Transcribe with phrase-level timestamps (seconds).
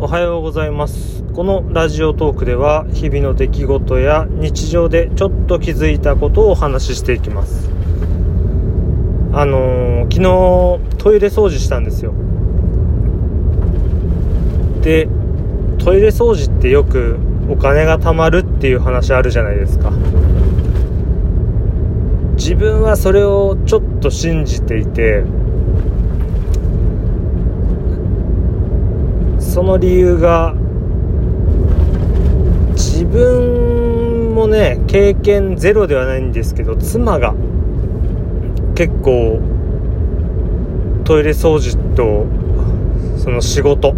[0.00, 1.24] おはようございます。
[1.34, 7.68] このラジオトークでは日々の出来事や日常でちょっと気づいたことをお話ししていきます。
[9.32, 12.12] あのー、昨日トイレ掃除したんですよ。
[14.82, 15.08] で
[15.78, 17.16] トイレ掃除ってよく
[17.50, 19.90] お金が貯まるっていう話あるじゃないですか。
[22.36, 25.24] 自分はそれをちょっと信じていて
[29.48, 30.54] その理由が
[32.74, 37.34] 自分もね経験ゼロではないんですけど妻が
[38.74, 39.40] 結構
[41.04, 42.26] トイレ掃除と
[43.16, 43.94] その仕事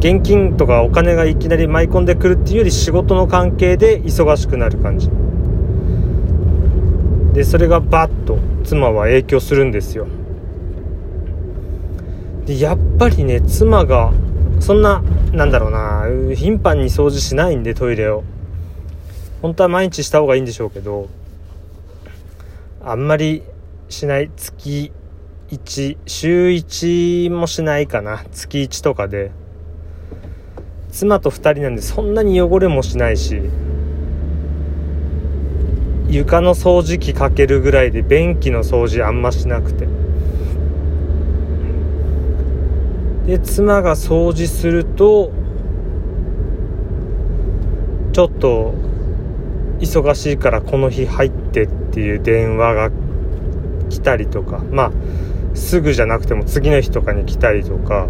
[0.00, 5.08] 現金とかお金がいきなり舞い込んでくるっていうより仕事の関係で忙しくなる感じ。
[7.32, 10.08] でそれがバッと妻は影響するんですよ。
[12.44, 14.12] でやっぱりね妻が
[14.62, 15.02] そんな
[15.32, 16.04] なんだろうな
[16.36, 18.22] 頻繁に掃除しないんでトイレを。
[19.42, 21.08] 本当は毎日した方がいいんでしょうけど
[22.80, 23.42] あんまり
[23.88, 24.30] しない。
[24.36, 24.92] 月
[25.50, 28.24] 1週1もしないかな。
[28.30, 29.32] 月1とかで。
[30.92, 33.40] 妻と2人なんでそんなに汚れもしないし
[36.06, 39.88] 床の掃除機かけるぐらいで便器の掃除あんましなくて。
[43.26, 45.30] で妻が掃除すると
[48.12, 48.74] ちょっと
[49.78, 52.90] 忙しいからこの日入ってっていう電話が
[53.90, 54.92] 来たりとかまあ
[55.54, 58.08] すぐじゃなくても次の日とかに来たりとか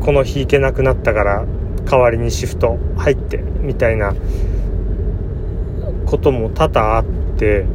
[0.00, 1.44] この日行けなくなったから
[1.86, 4.14] 代わりにシフト入ってみたいな
[6.06, 7.04] ことも多々あっ
[7.36, 7.66] て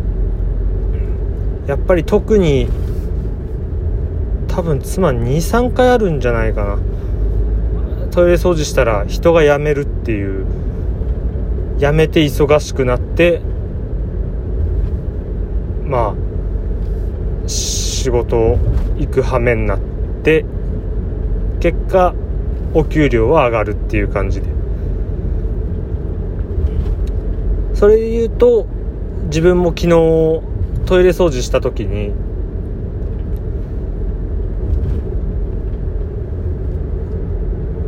[1.68, 2.70] やっぱり特に
[4.60, 6.78] 多分妻23回あるんじゃないかな。
[8.12, 10.46] トイレ掃除したら人が辞めるっていう。
[11.78, 13.40] 辞めて忙しくなって
[15.86, 18.58] まあ仕事
[18.98, 19.80] 行く羽目になっ
[20.26, 20.44] て
[21.62, 22.14] 結果
[22.74, 24.48] お給料は上がるっていう感じで。
[27.76, 28.68] それで言うと
[29.28, 29.90] 自分も昨日
[30.86, 32.12] トイレ掃除した時に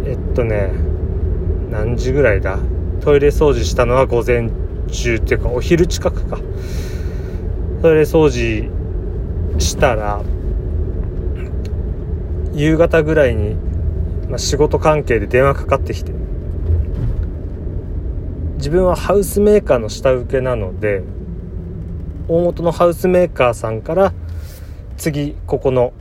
[0.05, 0.71] えっとね
[1.69, 2.59] 何時ぐらいだ？
[3.01, 4.49] トイレ掃除したのは午前
[4.91, 6.37] 中っていうかお昼近くか。
[7.81, 8.69] トイレ掃除
[9.59, 10.21] したら
[12.53, 13.55] 夕方ぐらいに、
[14.29, 16.11] まあ、仕事関係で電話かかってきて。
[18.57, 21.01] 自分はハウスメーカーの下請けなので
[22.27, 24.13] 大元のハウスメーカーさんから
[24.97, 25.93] 次ここの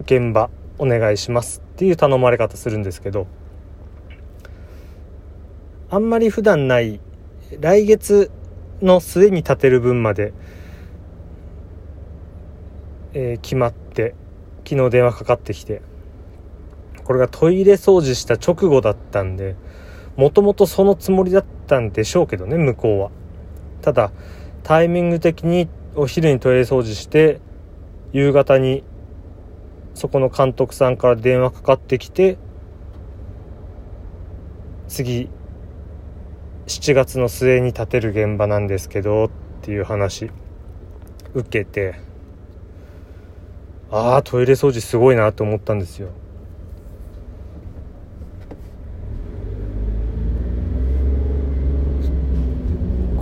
[0.00, 3.28] 現場お願いしますっていう頼まれ方するんですけど
[5.90, 7.00] あんまり普段ない
[7.60, 8.30] 来月
[8.82, 10.34] の末に建てる分まで、
[13.14, 14.14] えー、決まって
[14.68, 15.80] 昨日電話かかってきて
[17.04, 19.56] これがトイレ掃除した直後だったんで
[20.16, 23.10] もともとそのつもりだったんでしょうけどね向こうは。
[23.80, 24.12] ただ
[24.64, 27.40] タイミング的にお昼にトイレ掃除して
[28.12, 28.84] 夕方に
[29.94, 32.36] そこの監督さんから電話かかってきて
[34.88, 35.30] 次
[36.68, 39.30] 7月の末に建てる現場なんですけどっ
[39.62, 40.30] ていう話
[41.32, 41.98] 受けて
[43.90, 46.10] ああトイレ掃除すごいなと思ったんですよ。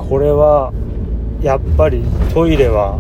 [0.09, 0.73] これは
[1.41, 2.03] やっぱり
[2.35, 2.99] トイレは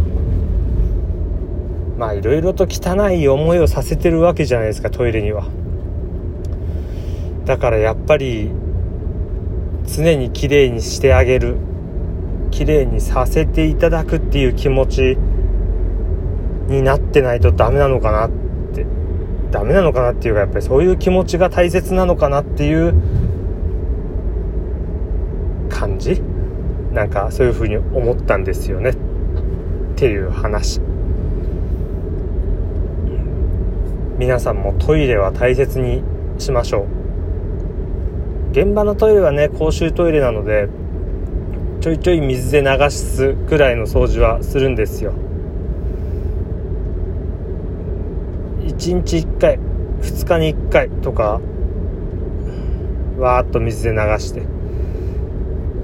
[1.98, 5.48] まあいろいろと汚い思いをさせてるわけじゃないですかトイレには。
[7.46, 8.52] だからやっぱり
[9.86, 11.56] 常にきれいにしてあげる。
[12.50, 15.18] きれいにさせていただくっていう気持ち
[16.68, 18.30] になってないとダメなのかなっ
[18.74, 18.86] て。
[19.50, 22.94] ダメなのかなっていうかやっぱりそういう気持ちが大切なのかなっていう
[25.68, 26.20] 感じ？
[26.92, 28.90] なんかそういうふうに思ったんですよね。
[28.90, 28.94] っ
[29.94, 30.80] ていう話。
[34.18, 36.02] 皆さんもトイレは大切に
[36.38, 36.95] しましょう。
[38.56, 40.70] 現場のトイレはね公衆トイレなので
[41.82, 45.12] ちょいちょい水で流すくらいの掃除はするんですよ。
[48.62, 49.58] 1日1回
[50.00, 51.38] 2日に1回とか
[53.18, 54.40] わーっと水で流して。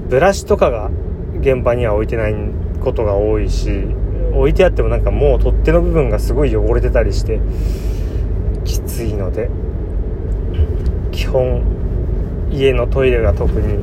[0.08, 0.90] ブラシとかが
[1.40, 2.34] 現場には置いてない
[2.82, 3.84] ことが多いし
[4.32, 7.38] 置いてあってもなんかもう取っ手の部分がすごい汚れてたりして
[8.64, 9.50] 暑いので
[11.10, 11.71] 基本
[12.52, 13.82] 家のトイレが特に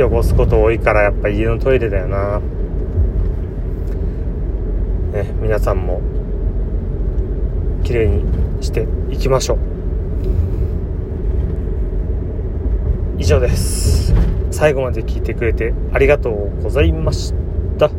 [0.00, 2.40] 汚すこと多いからやっぱ家のトイレだよな。
[5.12, 6.00] ね皆さんも
[7.82, 8.24] 綺麗に
[8.62, 9.58] していきましょう。
[13.18, 14.14] 以上です。
[14.50, 17.32] 最後まで聞いてくれてありがとうございまし
[17.78, 17.90] た。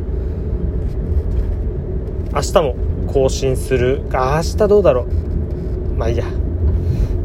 [2.34, 2.76] 明日も
[3.08, 4.04] 更新する。
[4.14, 5.94] あ明日どうだろう。
[5.98, 6.26] まあいいや。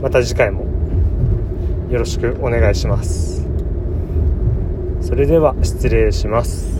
[0.02, 0.67] また次回も。
[1.90, 3.46] よろしくお願いします。
[5.00, 6.77] それでは失礼します。